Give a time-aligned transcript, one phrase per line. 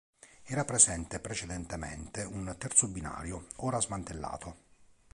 [0.45, 4.55] Era presente precedentemente un terzo binario, ora smantellato.